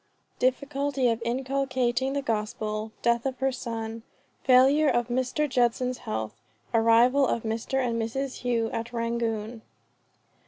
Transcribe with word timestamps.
DIFFICULTY 0.39 1.09
OF 1.09 1.21
INCULCATING 1.23 2.13
THE 2.13 2.23
GOSPEL. 2.23 2.91
DEATH 3.03 3.23
OF 3.27 3.37
HER 3.37 3.51
SON. 3.51 4.01
FAILURE 4.43 4.89
OF 4.89 5.09
MR. 5.09 5.47
JUDSON'S 5.47 5.97
HEALTH. 5.99 6.33
ARRIVAL 6.73 7.27
OF 7.27 7.43
MR. 7.43 7.85
AND 7.85 8.01
MRS. 8.01 8.39
HOUGH 8.41 8.71
AT 8.75 8.93
RANGOON. 8.93 9.61